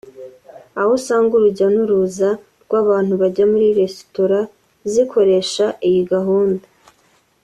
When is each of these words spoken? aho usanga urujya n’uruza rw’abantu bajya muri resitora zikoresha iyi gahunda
aho 0.79 0.89
usanga 0.99 1.31
urujya 1.35 1.67
n’uruza 1.73 2.29
rw’abantu 2.63 3.13
bajya 3.21 3.45
muri 3.51 3.67
resitora 3.79 4.39
zikoresha 4.91 5.65
iyi 5.87 6.01
gahunda 6.13 6.65